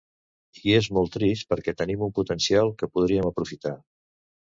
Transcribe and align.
I 0.69 0.73
és 0.77 0.87
molt 0.99 1.11
trist 1.17 1.47
perquè 1.53 1.75
tenim 1.83 2.07
un 2.09 2.17
potencial 2.19 2.75
que 2.83 2.93
podríem 2.97 3.33
aprofitar. 3.33 3.79